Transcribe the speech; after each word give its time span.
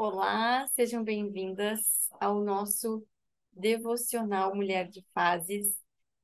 Olá, 0.00 0.64
sejam 0.68 1.02
bem-vindas 1.02 1.80
ao 2.20 2.40
nosso 2.40 3.04
devocional 3.52 4.54
Mulher 4.54 4.86
de 4.86 5.04
Fases. 5.12 5.76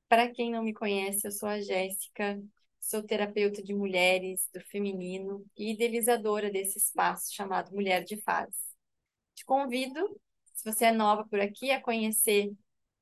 Para 0.07 0.31
quem 0.31 0.49
não 0.49 0.63
me 0.63 0.73
conhece, 0.73 1.27
eu 1.27 1.31
sou 1.33 1.49
a 1.49 1.59
Jéssica, 1.59 2.41
sou 2.79 3.03
terapeuta 3.03 3.61
de 3.61 3.73
mulheres, 3.73 4.47
do 4.53 4.61
feminino 4.61 5.45
e 5.57 5.73
idealizadora 5.73 6.49
desse 6.49 6.77
espaço 6.77 7.35
chamado 7.35 7.75
Mulher 7.75 8.05
de 8.05 8.15
Fases. 8.21 8.73
Te 9.33 9.43
convido, 9.43 10.21
se 10.53 10.63
você 10.63 10.85
é 10.85 10.91
nova 10.93 11.27
por 11.27 11.41
aqui, 11.41 11.69
a 11.71 11.81
conhecer 11.81 12.53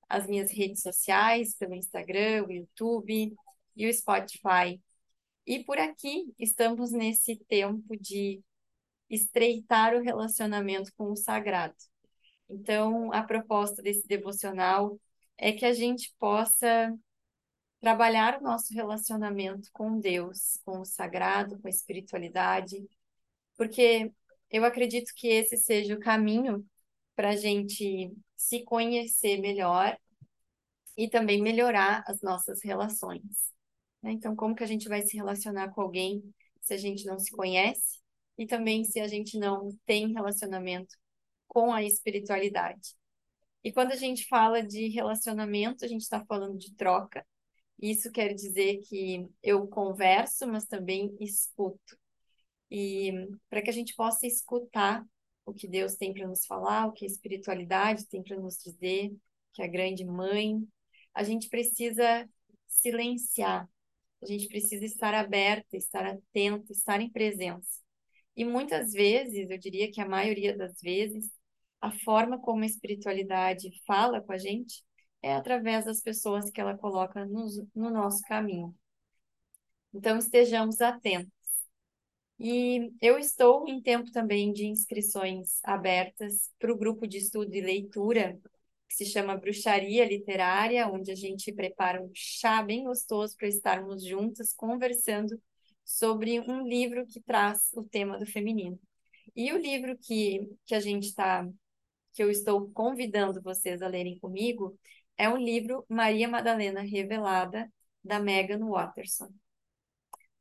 as 0.10 0.26
minhas 0.26 0.52
redes 0.52 0.82
sociais, 0.82 1.54
pelo 1.56 1.76
Instagram, 1.76 2.48
o 2.48 2.52
YouTube 2.52 3.32
e 3.76 3.88
o 3.88 3.94
Spotify. 3.94 4.82
E 5.46 5.64
por 5.64 5.78
aqui 5.78 6.34
estamos 6.40 6.92
nesse 6.92 7.36
tempo 7.48 7.96
de 7.96 8.42
estreitar 9.14 9.96
o 9.96 10.02
relacionamento 10.02 10.92
com 10.98 11.12
o 11.12 11.16
sagrado. 11.16 11.76
Então, 12.50 13.12
a 13.14 13.24
proposta 13.24 13.82
desse 13.82 14.08
devocional 14.08 15.00
é 15.38 15.52
que 15.52 15.66
a 15.66 15.74
gente 15.74 16.14
possa 16.20 16.94
trabalhar 17.82 18.40
o 18.40 18.44
nosso 18.44 18.74
relacionamento 18.74 19.70
com 19.74 20.00
Deus, 20.00 20.60
com 20.64 20.80
o 20.80 20.86
sagrado, 20.86 21.60
com 21.60 21.68
a 21.68 21.70
espiritualidade, 21.70 22.78
porque 23.58 24.12
eu 24.50 24.64
acredito 24.64 25.12
que 25.16 25.28
esse 25.28 25.58
seja 25.58 25.96
o 25.96 26.00
caminho 26.00 26.66
para 27.16 27.30
a 27.30 27.36
gente 27.36 28.14
se 28.36 28.64
conhecer 28.64 29.40
melhor 29.40 29.98
e 30.96 31.10
também 31.10 31.42
melhorar 31.42 32.04
as 32.08 32.22
nossas 32.22 32.64
relações. 32.64 33.52
Né? 34.02 34.12
Então, 34.12 34.36
como 34.36 34.56
que 34.56 34.64
a 34.64 34.68
gente 34.68 34.88
vai 34.88 35.02
se 35.02 35.18
relacionar 35.18 35.70
com 35.70 35.82
alguém 35.82 36.24
se 36.62 36.74
a 36.74 36.78
gente 36.78 37.06
não 37.06 37.18
se 37.18 37.32
conhece? 37.32 38.03
E 38.38 38.46
também 38.46 38.84
se 38.84 39.00
a 39.00 39.08
gente 39.08 39.38
não 39.38 39.70
tem 39.86 40.14
relacionamento 40.14 40.96
com 41.48 41.72
a 41.72 41.84
espiritualidade. 41.84 42.96
E 43.64 43.72
quando 43.72 43.92
a 43.92 43.96
gente 43.96 44.28
fala 44.28 44.62
de 44.62 44.90
relacionamento, 44.90 45.86
a 45.86 45.88
gente 45.88 46.02
está 46.02 46.26
falando 46.26 46.58
de 46.58 46.74
troca. 46.76 47.26
Isso 47.82 48.12
quer 48.12 48.34
dizer 48.34 48.82
que 48.88 49.28
eu 49.42 49.68
converso, 49.68 50.48
mas 50.48 50.66
também 50.66 51.16
escuto. 51.20 51.98
E 52.70 53.12
para 53.50 53.62
que 53.62 53.70
a 53.70 53.74
gente 53.74 53.96
possa 53.96 54.26
escutar 54.26 55.06
o 55.46 55.54
que 55.54 55.68
Deus 55.68 55.96
tem 55.96 56.14
para 56.14 56.28
nos 56.28 56.46
falar, 56.46 56.88
o 56.88 56.92
que 56.92 57.06
a 57.06 57.08
espiritualidade 57.08 58.08
tem 58.08 58.24
para 58.24 58.40
nos 58.40 58.58
dizer, 58.58 59.14
que 59.54 59.62
a 59.62 59.68
grande 59.68 60.04
mãe, 60.04 60.66
a 61.14 61.24
gente 61.24 61.50
precisa 61.50 62.28
silenciar, 62.68 63.70
a 64.22 64.26
gente 64.26 64.48
precisa 64.48 64.86
estar 64.86 65.14
aberta, 65.14 65.78
estar 65.78 66.06
atenta, 66.06 66.72
estar 66.72 67.00
em 67.02 67.10
presença. 67.10 67.83
E 68.36 68.44
muitas 68.46 68.92
vezes, 68.92 69.50
eu 69.50 69.58
diria 69.58 69.92
que 69.92 70.02
a 70.02 70.08
maioria 70.08 70.58
das 70.58 70.80
vezes, 70.82 71.32
a 71.80 71.92
forma 71.92 72.40
como 72.40 72.64
a 72.64 72.66
espiritualidade 72.66 73.70
fala 73.86 74.22
com 74.22 74.32
a 74.32 74.38
gente 74.38 74.84
é 75.22 75.34
através 75.34 75.86
das 75.86 76.02
pessoas 76.02 76.50
que 76.50 76.60
ela 76.60 76.78
coloca 76.78 77.26
no, 77.26 77.46
no 77.76 77.90
nosso 77.90 78.22
caminho. 78.24 78.76
Então, 79.94 80.18
estejamos 80.18 80.82
atentos. 80.82 81.32
E 82.40 82.92
eu 83.02 83.18
estou 83.18 83.68
em 83.68 83.82
tempo 83.82 84.12
também 84.12 84.52
de 84.52 84.66
inscrições 84.66 85.60
abertas 85.64 86.52
para 86.60 86.74
o 86.74 86.78
grupo 86.78 87.08
de 87.08 87.18
estudo 87.18 87.54
e 87.54 87.62
leitura 87.62 88.38
que 88.90 88.96
se 88.96 89.06
chama 89.06 89.38
Bruxaria 89.38 90.06
Literária, 90.06 90.88
onde 90.88 91.12
a 91.12 91.16
gente 91.16 91.52
prepara 91.54 92.02
um 92.04 92.12
chá 92.14 92.62
bem 92.62 92.84
gostoso 92.84 93.36
para 93.38 93.48
estarmos 93.48 94.04
juntas 94.06 94.54
conversando 94.54 95.40
sobre 95.84 96.40
um 96.42 96.68
livro 96.68 97.06
que 97.08 97.22
traz 97.22 97.72
o 97.74 97.84
tema 97.84 98.18
do 98.18 98.26
feminino. 98.26 98.80
E 99.36 99.52
o 99.54 99.58
livro 99.58 99.98
que, 99.98 100.50
que 100.66 100.76
a 100.76 100.80
gente 100.80 101.08
está, 101.08 101.48
que 102.14 102.24
eu 102.24 102.30
estou 102.30 102.70
convidando 102.72 103.42
vocês 103.42 103.82
a 103.82 103.88
lerem 103.88 104.20
comigo, 104.20 104.78
é 105.18 105.30
um 105.30 105.38
livro 105.38 105.86
Maria 105.90 106.28
Madalena 106.28 106.82
Revelada, 106.82 107.72
da 108.04 108.20
Megan 108.20 108.60
Watterson. 108.68 109.30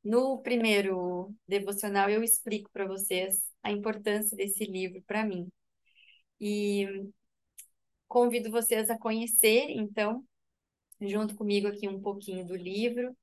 No 0.03 0.43
primeiro 0.43 1.35
devocional, 1.47 2.11
eu 2.11 2.23
explico 2.23 2.71
para 2.73 2.87
vocês 2.87 3.43
a 3.63 3.71
importância 3.71 4.37
desse 4.37 4.65
livro 4.65 5.03
para 5.07 5.25
mim. 5.25 5.49
E 6.41 7.13
Convido 8.13 8.51
vocês 8.51 8.91
a 8.91 8.99
conhecer, 8.99 9.71
então, 9.71 10.23
junto 11.01 11.35
comigo 11.35 11.67
aqui 11.67 11.89
um 11.89 11.99
pouquinho 11.99 12.45
do 12.47 12.55
livro. 12.55 13.17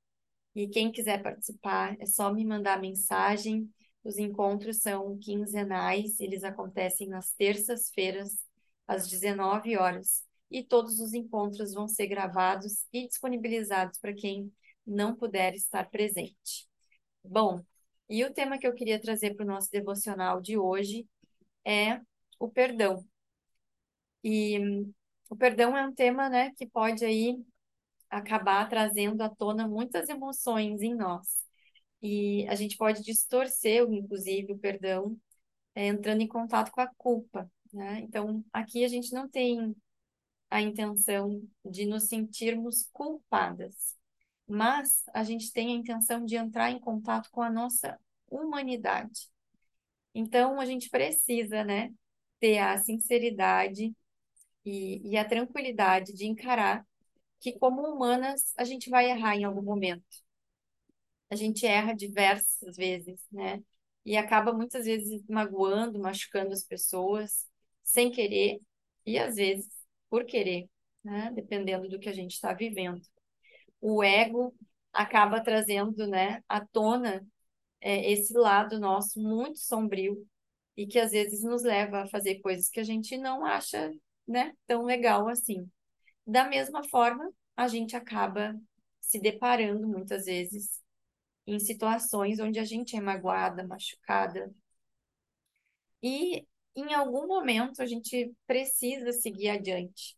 E 0.56 0.68
quem 0.68 0.92
quiser 0.92 1.22
participar, 1.22 1.96
é 2.00 2.06
só 2.06 2.34
me 2.34 2.46
mandar 2.46 2.80
mensagem. 2.82 3.70
Os 4.04 4.18
encontros 4.18 4.78
são 4.78 5.18
quinzenais, 5.18 6.20
eles 6.20 6.44
acontecem 6.44 7.08
nas 7.08 7.32
terças-feiras, 7.32 8.44
às 8.88 9.08
19 9.08 9.78
horas. 9.78 10.24
E 10.50 10.64
todos 10.64 11.00
os 11.00 11.14
encontros 11.14 11.74
vão 11.74 11.88
ser 11.88 12.08
gravados 12.08 12.86
e 12.92 13.08
disponibilizados 13.08 14.00
para 14.00 14.14
quem 14.14 14.52
não 14.86 15.16
puder 15.16 15.54
estar 15.54 15.90
presente. 15.90 16.68
Bom, 17.24 17.64
e 18.10 18.24
o 18.26 18.34
tema 18.34 18.58
que 18.58 18.66
eu 18.66 18.74
queria 18.74 19.00
trazer 19.00 19.36
para 19.36 19.44
o 19.44 19.48
nosso 19.48 19.70
devocional 19.72 20.42
de 20.42 20.58
hoje 20.58 21.08
é 21.66 22.02
o 22.40 22.50
perdão. 22.50 23.06
E 24.24 24.60
o 25.30 25.36
perdão 25.36 25.78
é 25.78 25.86
um 25.86 25.94
tema, 25.94 26.30
né, 26.30 26.52
que 26.58 26.66
pode 26.68 27.06
aí 27.06 27.38
acabar 28.09 28.68
trazendo 28.70 29.22
à 29.22 29.30
tona 29.30 29.68
muitas 29.68 30.09
emoções 30.09 30.81
em 30.81 30.96
nós. 30.96 31.28
E 32.02 32.47
a 32.47 32.56
gente 32.56 32.78
pode 32.78 33.03
distorcer, 33.03 33.84
inclusive, 33.92 34.53
o 34.53 34.58
perdão 34.59 35.18
é, 35.75 35.88
entrando 35.88 36.22
em 36.22 36.28
contato 36.28 36.72
com 36.72 36.81
a 36.81 36.88
culpa, 36.98 37.50
né? 37.74 38.00
Então, 38.02 38.44
aqui 38.53 38.84
a 38.86 38.88
gente 38.88 39.14
não 39.14 39.30
tem 39.30 39.75
a 40.50 40.62
intenção 40.62 41.42
de 41.64 41.86
nos 41.86 42.06
sentirmos 42.06 42.90
culpadas, 42.92 43.96
mas 44.48 45.03
a 45.14 45.24
gente 45.24 45.52
tem 45.52 45.74
a 45.74 45.75
intenção 45.78 46.25
de 46.25 46.36
entrar 46.36 46.72
em 46.72 46.80
contato 46.80 47.30
com 47.31 47.42
a 47.42 47.52
nossa 47.52 48.00
humanidade. 48.28 49.30
Então, 50.14 50.59
a 50.59 50.66
gente 50.66 50.90
precisa, 50.90 51.64
né, 51.64 51.94
ter 52.40 52.58
a 52.58 52.78
sinceridade 52.80 53.94
e, 54.66 55.09
e 55.12 55.18
a 55.18 55.25
tranquilidade 55.25 56.14
de 56.14 56.25
encarar 56.25 56.86
que, 57.39 57.57
como 57.59 57.81
humanas, 57.81 58.53
a 58.57 58.63
gente 58.63 58.89
vai 58.89 59.09
errar 59.09 59.35
em 59.35 59.44
algum 59.45 59.61
momento. 59.61 60.03
A 61.29 61.35
gente 61.35 61.66
erra 61.66 61.94
diversas 61.94 62.75
vezes, 62.75 63.19
né? 63.31 63.63
E 64.05 64.17
acaba 64.17 64.53
muitas 64.53 64.85
vezes 64.85 65.23
magoando, 65.27 66.00
machucando 66.00 66.53
as 66.53 66.63
pessoas, 66.63 67.47
sem 67.83 68.11
querer, 68.11 68.59
e 69.05 69.17
às 69.19 69.35
vezes 69.35 69.67
por 70.09 70.25
querer, 70.25 70.67
né? 71.03 71.31
Dependendo 71.35 71.88
do 71.88 72.00
que 72.00 72.09
a 72.09 72.13
gente 72.13 72.33
está 72.33 72.53
vivendo. 72.53 73.01
O 73.81 74.03
ego 74.03 74.56
acaba 74.94 75.41
trazendo, 75.44 76.07
né, 76.07 76.44
à 76.50 76.66
tona 76.66 77.25
é, 77.81 78.11
esse 78.11 78.33
lado 78.33 78.79
nosso 78.79 79.21
muito 79.21 79.59
sombrio 79.59 80.27
e 80.77 80.88
que 80.88 81.00
às 81.00 81.11
vezes 81.11 81.44
nos 81.44 81.63
leva 81.63 82.03
a 82.03 82.07
fazer 82.07 82.39
coisas 82.41 82.69
que 82.69 82.79
a 82.79 82.83
gente 82.83 83.17
não 83.17 83.45
acha 83.45 83.91
né, 84.27 84.53
tão 84.67 84.83
legal 84.85 85.27
assim. 85.27 85.69
Da 86.29 86.47
mesma 86.47 86.84
forma, 86.84 87.34
a 87.57 87.67
gente 87.67 87.95
acaba 87.95 88.56
se 89.01 89.19
deparando 89.19 89.88
muitas 89.88 90.25
vezes 90.25 90.79
em 91.47 91.59
situações 91.59 92.40
onde 92.40 92.59
a 92.59 92.63
gente 92.66 92.95
é 92.95 93.01
magoada, 93.01 93.66
machucada. 93.67 94.53
E 96.03 96.45
em 96.75 96.94
algum 96.94 97.25
momento 97.25 97.81
a 97.81 97.88
gente 97.88 98.31
precisa 98.45 99.12
seguir 99.12 99.50
adiante, 99.50 100.16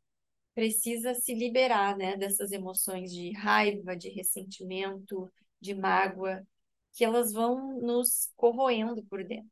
precisa 0.54 1.14
se 1.16 1.34
liberar, 1.34 1.98
né, 1.98 2.18
dessas 2.18 2.52
emoções 2.52 3.14
de 3.14 3.32
raiva, 3.34 3.96
de 3.96 4.10
ressentimento, 4.10 5.32
de 5.62 5.74
mágoa, 5.74 6.46
que 6.94 7.06
elas 7.06 7.32
vão 7.32 7.80
nos 7.82 8.30
corroendo 8.36 9.02
por 9.06 9.24
dentro. 9.24 9.50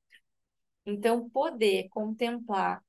Então, 0.86 1.30
poder 1.30 1.88
contemplar 1.90 2.84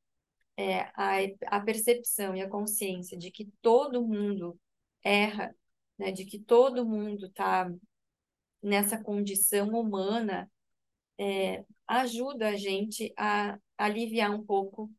é, 0.56 0.80
a, 0.94 1.18
a 1.46 1.60
percepção 1.60 2.34
e 2.36 2.42
a 2.42 2.48
consciência 2.48 3.16
de 3.16 3.30
que 3.30 3.46
todo 3.62 4.06
mundo 4.06 4.58
erra, 5.02 5.54
né, 5.98 6.12
de 6.12 6.24
que 6.24 6.38
todo 6.38 6.86
mundo 6.86 7.26
está 7.26 7.70
nessa 8.62 9.02
condição 9.02 9.68
humana, 9.70 10.50
é, 11.18 11.64
ajuda 11.86 12.48
a 12.48 12.56
gente 12.56 13.12
a 13.16 13.58
aliviar 13.76 14.30
um 14.30 14.44
pouco 14.44 14.90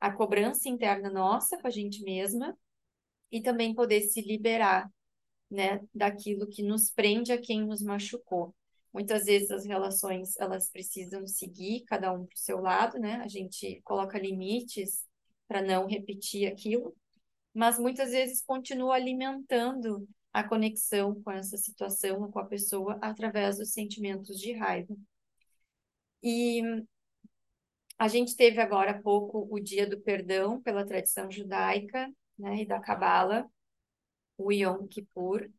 a 0.00 0.12
cobrança 0.12 0.68
interna 0.68 1.10
nossa 1.10 1.58
com 1.58 1.66
a 1.66 1.70
gente 1.70 2.02
mesma 2.02 2.56
e 3.30 3.42
também 3.42 3.74
poder 3.74 4.02
se 4.02 4.20
liberar, 4.20 4.90
né, 5.50 5.80
daquilo 5.94 6.48
que 6.48 6.62
nos 6.62 6.90
prende 6.90 7.32
a 7.32 7.40
quem 7.40 7.66
nos 7.66 7.82
machucou. 7.82 8.54
Muitas 8.92 9.26
vezes 9.26 9.50
as 9.50 9.64
relações 9.64 10.36
elas 10.38 10.70
precisam 10.70 11.26
seguir 11.26 11.84
cada 11.86 12.12
um 12.12 12.26
para 12.26 12.34
o 12.34 12.38
seu 12.38 12.60
lado, 12.60 12.98
né? 12.98 13.16
A 13.16 13.28
gente 13.28 13.80
coloca 13.84 14.18
limites 14.18 15.04
para 15.46 15.62
não 15.62 15.86
repetir 15.86 16.50
aquilo, 16.50 16.96
mas 17.54 17.78
muitas 17.78 18.10
vezes 18.10 18.42
continua 18.42 18.94
alimentando 18.94 20.08
a 20.32 20.44
conexão 20.44 21.20
com 21.22 21.30
essa 21.30 21.56
situação, 21.56 22.30
com 22.30 22.38
a 22.38 22.44
pessoa, 22.46 22.98
através 23.02 23.58
dos 23.58 23.72
sentimentos 23.72 24.38
de 24.38 24.52
raiva. 24.52 24.94
E 26.22 26.62
A 27.98 28.06
gente 28.08 28.36
teve 28.36 28.60
agora 28.60 28.92
há 28.92 29.02
pouco 29.02 29.48
o 29.50 29.58
Dia 29.58 29.86
do 29.86 30.00
Perdão 30.00 30.60
pela 30.62 30.86
tradição 30.86 31.30
judaica, 31.30 32.08
né, 32.38 32.62
e 32.62 32.66
da 32.66 32.80
Cabala, 32.80 33.48
o 34.36 34.52
Yom 34.52 34.86
Kippur. 34.86 35.50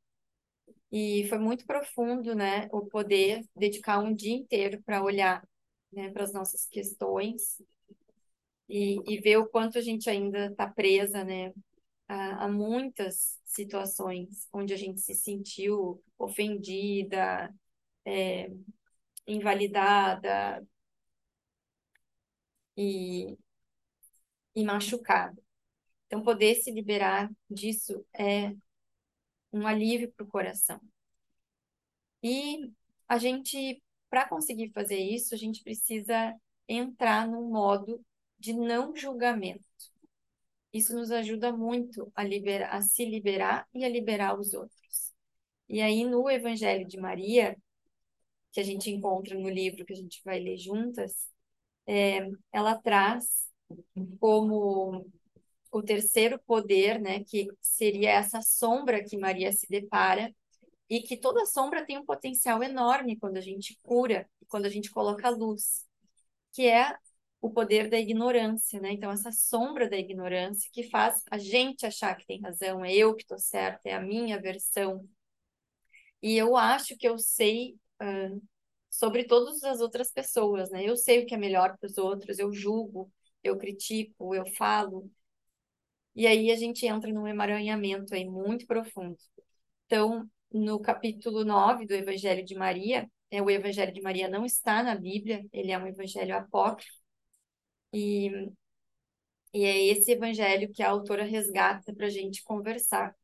E 0.92 1.28
foi 1.30 1.38
muito 1.38 1.66
profundo, 1.66 2.34
né, 2.34 2.68
o 2.72 2.86
poder 2.88 3.44
dedicar 3.56 4.00
um 4.00 4.14
dia 4.14 4.34
inteiro 4.34 4.82
para 4.84 5.04
olhar, 5.04 5.48
né, 5.94 6.10
para 6.10 6.24
as 6.24 6.34
nossas 6.34 6.66
questões 6.66 7.62
e, 8.68 9.00
e 9.06 9.20
ver 9.20 9.38
o 9.38 9.48
quanto 9.48 9.78
a 9.78 9.82
gente 9.82 10.10
ainda 10.10 10.48
está 10.48 10.68
presa, 10.68 11.24
né, 11.24 11.54
a, 12.08 12.46
a 12.46 12.48
muitas 12.48 13.40
situações 13.46 14.48
onde 14.52 14.74
a 14.74 14.78
gente 14.78 15.00
se 15.02 15.14
sentiu 15.14 16.02
ofendida, 16.18 17.54
é, 18.06 18.50
invalidada 19.28 20.66
e, 22.76 23.38
e 24.56 24.64
machucada. 24.64 25.42
Então, 26.08 26.24
poder 26.24 26.56
se 26.56 26.72
liberar 26.72 27.30
disso 27.50 28.06
é 28.14 28.54
um 29.52 29.68
alívio 29.68 30.12
para 30.12 30.26
o 30.26 30.28
coração. 30.28 30.80
E 32.24 32.72
a 33.08 33.18
gente, 33.18 33.82
para 34.10 34.28
conseguir 34.28 34.72
fazer 34.72 34.98
isso, 34.98 35.34
a 35.34 35.38
gente 35.38 35.64
precisa 35.64 36.36
entrar 36.68 37.28
num 37.28 37.50
modo 37.50 38.04
de 38.38 38.54
não 38.54 38.96
julgamento. 38.96 39.66
Isso 40.72 40.96
nos 40.96 41.12
ajuda 41.12 41.52
muito 41.52 42.12
a, 42.16 42.24
liberar, 42.24 42.74
a 42.76 42.82
se 42.82 43.04
liberar 43.06 43.68
e 43.74 43.84
a 43.84 43.90
liberar 43.90 44.40
os 44.40 44.54
outros. 44.54 45.14
E 45.68 45.82
aí, 45.82 46.06
no 46.06 46.30
Evangelho 46.30 46.88
de 46.88 46.98
Maria, 46.98 47.58
que 48.52 48.60
a 48.60 48.64
gente 48.64 48.90
encontra 48.90 49.38
no 49.38 49.50
livro 49.50 49.86
que 49.86 49.94
a 49.94 49.96
gente 49.96 50.22
vai 50.24 50.40
ler 50.40 50.58
juntas, 50.58 51.30
é, 51.88 52.30
ela 52.52 52.76
traz 52.76 53.50
como 54.20 55.06
o 55.72 55.84
terceiro 55.84 56.40
poder, 56.46 57.00
né, 57.00 57.24
que 57.24 57.48
seria 57.62 58.12
essa 58.12 58.42
sombra 58.42 59.04
que 59.04 59.18
Maria 59.18 59.52
se 59.54 59.68
depara, 59.70 60.34
e 60.90 61.02
que 61.02 61.16
toda 61.16 61.46
sombra 61.46 61.86
tem 61.86 61.98
um 61.98 62.06
potencial 62.06 62.64
enorme 62.64 63.18
quando 63.18 63.38
a 63.38 63.42
gente 63.42 63.78
cura, 63.84 64.28
quando 64.48 64.66
a 64.66 64.70
gente 64.70 64.90
coloca 64.90 65.30
luz, 65.30 65.86
que 66.54 66.68
é 66.68 66.98
o 67.42 67.50
poder 67.52 67.90
da 67.90 67.98
ignorância, 68.00 68.82
né? 68.82 68.92
Então, 68.92 69.12
essa 69.12 69.32
sombra 69.32 69.90
da 69.90 69.98
ignorância 69.98 70.70
que 70.74 70.90
faz 70.90 71.24
a 71.32 71.38
gente 71.38 71.86
achar 71.86 72.16
que 72.16 72.26
tem 72.26 72.42
razão, 72.42 72.84
é 72.84 72.94
eu 72.94 73.16
que 73.16 73.24
estou 73.24 73.38
certa, 73.40 73.88
é 73.90 73.94
a 73.94 74.02
minha 74.02 74.42
versão. 74.42 75.08
E 76.22 76.38
eu 76.38 76.58
acho 76.58 76.98
que 76.98 77.08
eu 77.08 77.18
sei 77.18 77.78
uh, 78.02 78.42
sobre 78.90 79.24
todas 79.26 79.64
as 79.64 79.80
outras 79.82 80.12
pessoas, 80.12 80.70
né? 80.72 80.84
Eu 80.84 80.98
sei 80.98 81.24
o 81.24 81.26
que 81.26 81.36
é 81.36 81.38
melhor 81.38 81.78
para 81.78 81.88
os 81.88 81.98
outros, 81.98 82.40
eu 82.40 82.52
julgo, 82.52 83.12
eu 83.44 83.58
critico, 83.58 84.36
eu 84.36 84.46
falo. 84.56 85.10
E 86.16 86.28
aí 86.28 86.52
a 86.52 86.56
gente 86.56 86.86
entra 86.86 87.12
num 87.12 87.28
emaranhamento 87.28 88.14
aí 88.14 88.26
muito 88.26 88.66
profundo. 88.68 89.18
Então, 89.86 90.30
no 90.52 90.80
capítulo 90.80 91.46
9 91.46 91.86
do 91.86 91.94
Evangelho 91.94 92.46
de 92.46 92.56
Maria, 92.56 93.10
é, 93.32 93.42
o 93.42 93.50
Evangelho 93.50 93.94
de 93.94 94.02
Maria 94.02 94.28
não 94.30 94.46
está 94.46 94.84
na 94.84 94.96
Bíblia, 94.96 95.46
ele 95.54 95.72
é 95.72 95.78
um 95.78 95.88
evangelho 95.88 96.36
apócrifo, 96.36 96.92
e, 97.94 98.52
e 99.54 99.64
é 99.66 99.86
esse 99.88 100.12
evangelho 100.12 100.72
que 100.72 100.84
a 100.84 100.90
autora 100.90 101.24
resgata 101.24 101.94
para 101.94 102.06
a 102.08 102.10
gente 102.10 102.44
conversar. 102.44 103.16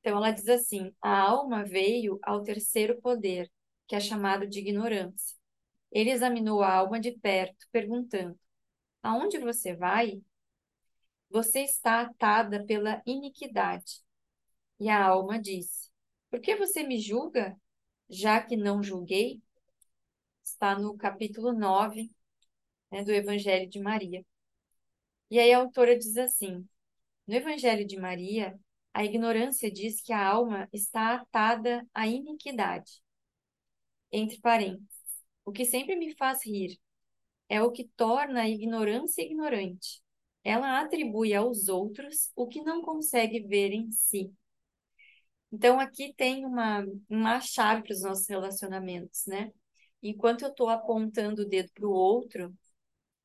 Então, 0.00 0.16
ela 0.18 0.30
diz 0.30 0.48
assim: 0.48 0.92
a 1.02 1.20
alma 1.20 1.64
veio 1.64 2.18
ao 2.22 2.42
terceiro 2.42 3.00
poder, 3.00 3.50
que 3.88 3.96
é 3.96 4.00
chamado 4.00 4.46
de 4.48 4.60
ignorância. 4.60 5.36
Ele 5.92 6.10
examinou 6.10 6.62
a 6.62 6.74
alma 6.74 7.00
de 7.00 7.12
perto, 7.12 7.66
perguntando: 7.72 8.38
Aonde 9.02 9.38
você 9.38 9.74
vai? 9.76 10.20
Você 11.34 11.62
está 11.62 12.02
atada 12.02 12.64
pela 12.64 13.02
iniquidade. 13.04 14.04
E 14.78 14.88
a 14.88 15.04
alma 15.04 15.36
disse: 15.36 15.90
Por 16.30 16.40
que 16.40 16.54
você 16.54 16.84
me 16.84 17.00
julga, 17.00 17.60
já 18.08 18.40
que 18.40 18.56
não 18.56 18.84
julguei? 18.84 19.42
Está 20.44 20.78
no 20.78 20.96
capítulo 20.96 21.52
9 21.52 22.08
né, 22.88 23.02
do 23.02 23.10
Evangelho 23.10 23.68
de 23.68 23.80
Maria. 23.80 24.24
E 25.28 25.40
aí 25.40 25.52
a 25.52 25.58
autora 25.58 25.98
diz 25.98 26.16
assim: 26.16 26.68
No 27.26 27.34
Evangelho 27.34 27.84
de 27.84 27.98
Maria, 27.98 28.56
a 28.92 29.04
ignorância 29.04 29.68
diz 29.72 30.00
que 30.00 30.12
a 30.12 30.24
alma 30.24 30.68
está 30.72 31.16
atada 31.16 31.84
à 31.92 32.06
iniquidade. 32.06 33.02
Entre 34.12 34.38
parênteses, 34.38 34.88
o 35.44 35.50
que 35.50 35.64
sempre 35.64 35.96
me 35.96 36.14
faz 36.14 36.46
rir 36.46 36.78
é 37.48 37.60
o 37.60 37.72
que 37.72 37.88
torna 37.96 38.42
a 38.42 38.48
ignorância 38.48 39.20
ignorante. 39.20 40.03
Ela 40.44 40.80
atribui 40.80 41.34
aos 41.34 41.68
outros 41.68 42.30
o 42.36 42.46
que 42.46 42.62
não 42.62 42.82
consegue 42.82 43.40
ver 43.40 43.72
em 43.72 43.90
si. 43.90 44.32
Então, 45.52 45.78
aqui 45.78 46.12
tem 46.16 46.44
uma, 46.44 46.84
uma 47.08 47.40
chave 47.40 47.82
para 47.84 47.92
os 47.92 48.02
nossos 48.02 48.28
relacionamentos, 48.28 49.24
né? 49.26 49.52
Enquanto 50.02 50.42
eu 50.42 50.50
estou 50.50 50.68
apontando 50.68 51.42
o 51.42 51.48
dedo 51.48 51.70
para 51.72 51.86
o 51.86 51.92
outro, 51.92 52.52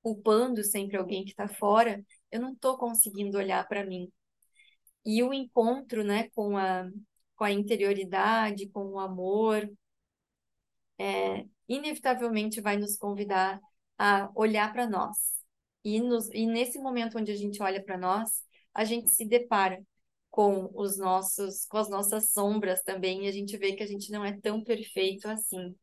culpando 0.02 0.64
sempre 0.64 0.98
alguém 0.98 1.26
que 1.26 1.32
está 1.32 1.48
fora, 1.48 2.04
eu 2.32 2.42
não 2.42 2.54
estou 2.54 2.78
conseguindo 2.78 3.38
olhar 3.38 3.68
para 3.68 3.86
mim. 3.86 4.12
E 5.06 5.24
o 5.24 5.34
encontro, 5.34 6.04
né, 6.04 6.30
com 6.32 6.58
a, 6.58 6.90
com 7.36 7.44
a 7.44 7.52
interioridade, 7.52 8.70
com 8.70 8.86
o 8.86 9.00
amor, 9.00 9.70
é, 10.98 11.46
inevitavelmente 11.68 12.62
vai 12.62 12.78
nos 12.78 12.98
convidar 12.98 13.60
a 13.98 14.30
olhar 14.36 14.72
para 14.74 14.88
nós. 14.88 15.39
E, 15.96 16.02
nos, 16.02 16.30
e 16.30 16.46
nesse 16.46 16.80
momento 16.80 17.18
onde 17.18 17.32
a 17.32 17.36
gente 17.36 17.62
olha 17.62 17.84
para 17.84 17.98
nós, 17.98 18.44
a 18.74 18.84
gente 18.86 19.10
se 19.10 19.26
depara 19.26 19.82
com 20.30 20.70
os 20.76 20.98
nossos, 20.98 21.66
com 21.66 21.78
as 21.78 21.90
nossas 21.90 22.32
sombras 22.32 22.84
também, 22.84 23.26
e 23.26 23.28
a 23.28 23.32
gente 23.32 23.58
vê 23.58 23.74
que 23.74 23.84
a 23.84 23.88
gente 23.88 24.12
não 24.12 24.24
é 24.24 24.40
tão 24.40 24.64
perfeito 24.64 25.28
assim. 25.28 25.76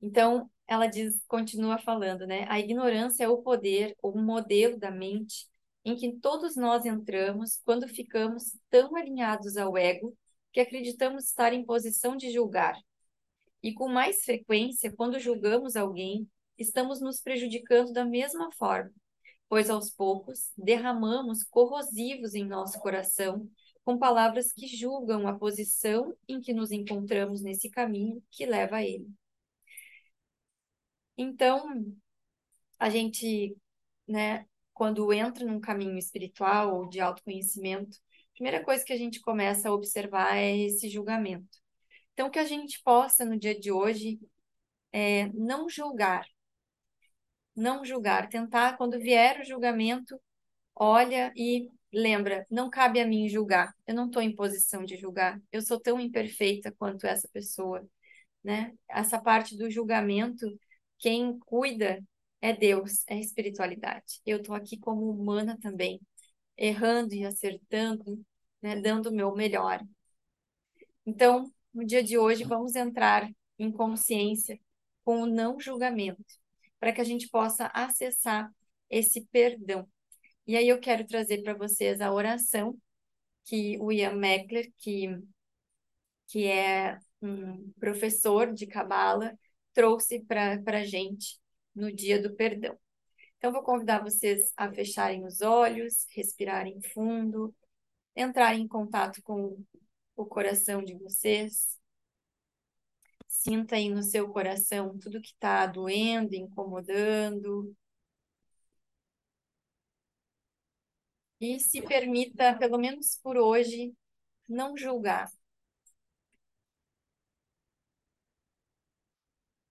Então, 0.00 0.50
ela 0.66 0.86
diz, 0.86 1.22
continua 1.28 1.78
falando, 1.78 2.26
né? 2.26 2.46
A 2.48 2.58
ignorância 2.58 3.24
é 3.24 3.28
o 3.28 3.42
poder, 3.42 3.96
o 4.02 4.18
modelo 4.18 4.78
da 4.78 4.90
mente 4.90 5.46
em 5.84 5.96
que 5.96 6.12
todos 6.20 6.56
nós 6.56 6.84
entramos 6.84 7.60
quando 7.64 7.88
ficamos 7.88 8.56
tão 8.70 8.94
alinhados 8.96 9.56
ao 9.56 9.76
ego 9.76 10.16
que 10.52 10.60
acreditamos 10.60 11.24
estar 11.24 11.52
em 11.52 11.64
posição 11.64 12.16
de 12.16 12.30
julgar. 12.32 12.76
E 13.62 13.72
com 13.72 13.88
mais 13.88 14.24
frequência, 14.24 14.92
quando 14.94 15.18
julgamos 15.18 15.76
alguém, 15.76 16.28
estamos 16.62 17.00
nos 17.00 17.20
prejudicando 17.20 17.92
da 17.92 18.04
mesma 18.04 18.50
forma, 18.52 18.92
pois 19.48 19.68
aos 19.70 19.90
poucos 19.90 20.50
derramamos 20.56 21.44
corrosivos 21.44 22.34
em 22.34 22.44
nosso 22.46 22.78
coração 22.80 23.48
com 23.84 23.98
palavras 23.98 24.52
que 24.52 24.66
julgam 24.66 25.26
a 25.26 25.36
posição 25.36 26.16
em 26.28 26.40
que 26.40 26.54
nos 26.54 26.70
encontramos 26.70 27.42
nesse 27.42 27.68
caminho 27.70 28.22
que 28.30 28.46
leva 28.46 28.76
a 28.76 28.84
ele. 28.84 29.08
Então, 31.16 31.94
a 32.78 32.88
gente, 32.90 33.56
né, 34.08 34.46
quando 34.72 35.12
entra 35.12 35.44
num 35.44 35.60
caminho 35.60 35.98
espiritual 35.98 36.76
ou 36.76 36.88
de 36.88 37.00
autoconhecimento, 37.00 37.96
a 37.96 38.34
primeira 38.34 38.64
coisa 38.64 38.84
que 38.84 38.92
a 38.92 38.96
gente 38.96 39.20
começa 39.20 39.68
a 39.68 39.74
observar 39.74 40.36
é 40.36 40.56
esse 40.56 40.88
julgamento. 40.88 41.58
Então, 42.12 42.30
que 42.30 42.38
a 42.38 42.44
gente 42.44 42.82
possa, 42.82 43.24
no 43.24 43.38
dia 43.38 43.58
de 43.58 43.70
hoje, 43.72 44.20
é, 44.92 45.28
não 45.32 45.68
julgar. 45.68 46.26
Não 47.54 47.84
julgar. 47.84 48.28
Tentar, 48.28 48.76
quando 48.76 48.98
vier 48.98 49.40
o 49.40 49.44
julgamento, 49.44 50.20
olha 50.74 51.32
e 51.36 51.70
lembra: 51.92 52.46
não 52.50 52.70
cabe 52.70 53.00
a 53.00 53.06
mim 53.06 53.28
julgar. 53.28 53.74
Eu 53.86 53.94
não 53.94 54.06
estou 54.06 54.22
em 54.22 54.34
posição 54.34 54.84
de 54.84 54.96
julgar. 54.96 55.40
Eu 55.52 55.62
sou 55.62 55.80
tão 55.80 56.00
imperfeita 56.00 56.72
quanto 56.72 57.06
essa 57.06 57.28
pessoa. 57.28 57.86
Né? 58.44 58.74
Essa 58.88 59.20
parte 59.20 59.56
do 59.56 59.70
julgamento 59.70 60.46
quem 61.02 61.38
cuida 61.40 62.02
é 62.40 62.52
Deus, 62.54 63.04
é 63.08 63.18
espiritualidade. 63.18 64.20
Eu 64.24 64.38
estou 64.38 64.54
aqui 64.54 64.78
como 64.78 65.10
humana 65.10 65.58
também, 65.60 66.00
errando 66.56 67.14
e 67.14 67.24
acertando, 67.26 68.24
né, 68.62 68.80
dando 68.80 69.10
o 69.10 69.12
meu 69.12 69.34
melhor. 69.34 69.82
Então, 71.04 71.52
no 71.74 71.84
dia 71.84 72.02
de 72.04 72.16
hoje, 72.16 72.44
vamos 72.44 72.76
entrar 72.76 73.28
em 73.58 73.70
consciência 73.72 74.58
com 75.04 75.22
o 75.22 75.26
não 75.26 75.58
julgamento, 75.58 76.24
para 76.82 76.92
que 76.92 77.00
a 77.00 77.04
gente 77.04 77.28
possa 77.28 77.66
acessar 77.66 78.52
esse 78.90 79.20
perdão. 79.26 79.88
E 80.44 80.56
aí 80.56 80.66
eu 80.68 80.80
quero 80.80 81.06
trazer 81.06 81.40
para 81.40 81.54
vocês 81.54 82.00
a 82.00 82.12
oração 82.12 82.76
que 83.44 83.78
o 83.78 83.92
Ian 83.92 84.16
Meckler, 84.16 84.68
que, 84.78 85.16
que 86.26 86.48
é 86.48 86.98
um 87.22 87.70
professor 87.78 88.52
de 88.52 88.66
Cabala, 88.66 89.38
trouxe 89.72 90.24
para 90.24 90.60
a 90.66 90.84
gente 90.84 91.38
no 91.72 91.92
dia 91.92 92.20
do 92.20 92.34
perdão. 92.34 92.76
Então, 93.36 93.52
vou 93.52 93.62
convidar 93.62 94.02
vocês 94.02 94.52
a 94.56 94.68
fecharem 94.72 95.24
os 95.24 95.40
olhos, 95.40 96.04
respirarem 96.10 96.82
fundo, 96.92 97.54
entrarem 98.16 98.62
em 98.62 98.68
contato 98.68 99.22
com 99.22 99.56
o 100.16 100.26
coração 100.26 100.82
de 100.82 100.98
vocês, 100.98 101.78
Sinta 103.42 103.74
aí 103.74 103.88
no 103.88 104.04
seu 104.04 104.28
coração 104.32 104.96
tudo 104.98 105.20
que 105.20 105.30
está 105.30 105.66
doendo, 105.66 106.32
incomodando. 106.32 107.74
E 111.40 111.58
se 111.58 111.82
permita, 111.82 112.56
pelo 112.56 112.78
menos 112.78 113.18
por 113.20 113.36
hoje, 113.36 113.92
não 114.48 114.76
julgar. 114.76 115.28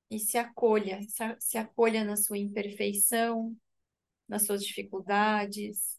E 0.10 0.20
se 0.20 0.38
acolha, 0.38 1.00
se 1.40 1.58
acolha 1.58 2.04
na 2.04 2.18
sua 2.18 2.38
imperfeição, 2.38 3.56
nas 4.28 4.46
suas 4.46 4.66
dificuldades, 4.66 5.98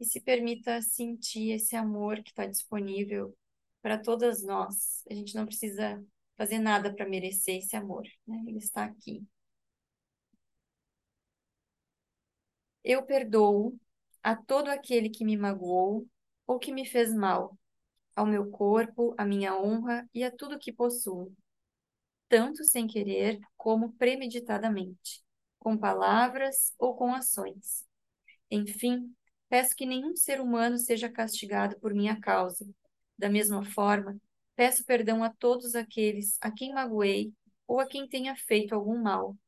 e 0.00 0.04
se 0.04 0.20
permita 0.20 0.82
sentir 0.82 1.52
esse 1.52 1.76
amor 1.76 2.22
que 2.24 2.30
está 2.30 2.46
disponível 2.46 3.36
para 3.82 3.98
todas 3.98 4.42
nós. 4.42 5.04
A 5.08 5.14
gente 5.14 5.36
não 5.36 5.46
precisa 5.46 6.04
fazer 6.38 6.58
nada 6.58 6.94
para 6.94 7.08
merecer 7.08 7.58
esse 7.58 7.76
amor, 7.76 8.04
né? 8.26 8.42
Ele 8.48 8.58
está 8.58 8.84
aqui. 8.84 9.26
Eu 12.84 13.02
perdoo 13.04 13.78
a 14.22 14.36
todo 14.36 14.68
aquele 14.68 15.10
que 15.10 15.24
me 15.24 15.36
magoou 15.36 16.06
ou 16.46 16.58
que 16.58 16.72
me 16.72 16.86
fez 16.86 17.12
mal, 17.14 17.58
ao 18.16 18.26
meu 18.26 18.50
corpo, 18.50 19.14
à 19.18 19.24
minha 19.24 19.56
honra 19.56 20.08
e 20.14 20.24
a 20.24 20.30
tudo 20.30 20.58
que 20.58 20.72
possuo, 20.72 21.34
tanto 22.28 22.64
sem 22.64 22.86
querer 22.86 23.40
como 23.56 23.92
premeditadamente, 23.94 25.22
com 25.58 25.76
palavras 25.76 26.74
ou 26.78 26.94
com 26.96 27.14
ações. 27.14 27.86
Enfim, 28.50 29.14
peço 29.48 29.76
que 29.76 29.86
nenhum 29.86 30.16
ser 30.16 30.40
humano 30.40 30.78
seja 30.78 31.08
castigado 31.10 31.78
por 31.80 31.94
minha 31.94 32.20
causa. 32.20 32.66
Da 33.18 33.28
mesma 33.30 33.64
forma, 33.64 34.20
peço 34.58 34.84
perdão 34.84 35.22
a 35.22 35.30
todos 35.30 35.76
aqueles 35.76 36.36
a 36.40 36.50
quem 36.50 36.74
magoei 36.74 37.32
ou 37.64 37.78
a 37.78 37.86
quem 37.86 38.08
tenha 38.08 38.34
feito 38.34 38.74
algum 38.74 39.00
mal. 39.00 39.38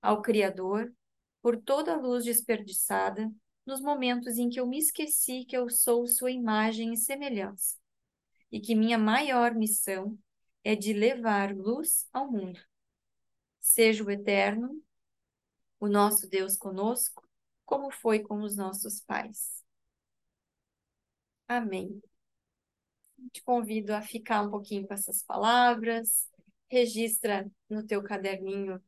Ao 0.00 0.22
Criador, 0.22 0.94
por 1.42 1.60
toda 1.60 1.94
a 1.94 1.96
luz 1.96 2.24
desperdiçada, 2.24 3.28
nos 3.66 3.80
momentos 3.80 4.38
em 4.38 4.48
que 4.48 4.60
eu 4.60 4.66
me 4.68 4.78
esqueci 4.78 5.44
que 5.44 5.56
eu 5.56 5.68
sou 5.68 6.06
sua 6.06 6.30
imagem 6.30 6.92
e 6.92 6.96
semelhança, 6.96 7.76
e 8.52 8.60
que 8.60 8.76
minha 8.76 8.96
maior 8.96 9.56
missão 9.56 10.16
é 10.62 10.76
de 10.76 10.92
levar 10.92 11.52
luz 11.52 12.06
ao 12.12 12.30
mundo. 12.30 12.60
Seja 13.58 14.04
o 14.04 14.10
Eterno, 14.10 14.80
o 15.80 15.88
nosso 15.88 16.28
Deus 16.28 16.56
conosco, 16.56 17.28
como 17.66 17.90
foi 17.90 18.20
com 18.20 18.42
os 18.42 18.56
nossos 18.56 19.00
pais. 19.00 19.64
Amém. 21.48 22.00
Te 23.32 23.42
convido 23.42 23.94
a 23.94 24.02
ficar 24.02 24.42
um 24.42 24.50
pouquinho 24.50 24.86
com 24.86 24.94
essas 24.94 25.22
palavras, 25.22 26.26
registra 26.68 27.50
no 27.68 27.86
teu 27.86 28.02
caderninho 28.02 28.80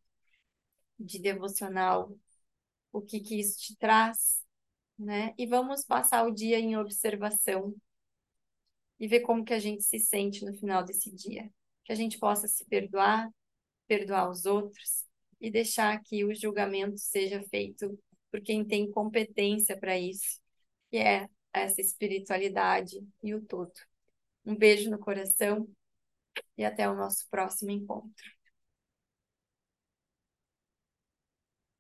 de 0.99 1.19
devocional 1.19 2.17
o 2.93 3.01
que 3.01 3.21
que 3.21 3.41
isso 3.41 3.59
te 3.59 3.77
traz, 3.77 4.45
né? 4.99 5.35
E 5.39 5.47
vamos 5.47 5.85
passar 5.85 6.27
o 6.27 6.33
dia 6.35 6.59
em 6.59 6.77
observação 6.77 7.75
e 8.99 9.09
ver 9.09 9.21
como 9.21 9.45
que 9.45 9.55
a 9.55 9.59
gente 9.59 9.83
se 9.83 9.99
sente 9.99 10.45
no 10.45 10.55
final 10.55 10.85
desse 10.85 11.11
dia. 11.15 11.51
Que 11.85 11.93
a 11.93 11.97
gente 11.97 12.19
possa 12.19 12.47
se 12.47 12.65
perdoar, 12.67 13.31
perdoar 13.87 14.29
os 14.31 14.45
outros 14.45 15.07
e 15.41 15.51
deixar 15.51 16.01
que 16.03 16.25
o 16.25 16.35
julgamento 16.35 16.99
seja 16.99 17.43
feito 17.45 17.99
por 18.31 18.41
quem 18.43 18.65
tem 18.65 18.91
competência 18.91 19.79
para 19.79 19.99
isso, 19.99 20.41
que 20.91 20.99
é 20.99 21.29
essa 21.53 21.81
espiritualidade 21.81 23.01
e 23.23 23.35
o 23.35 23.41
todo. 23.45 23.73
Um 24.51 24.57
beijo 24.57 24.91
no 24.91 24.99
coração 24.99 25.69
e 26.59 26.65
até 26.65 26.89
o 26.91 26.97
nosso 26.97 27.29
próximo 27.31 27.71
encontro. 27.73 28.25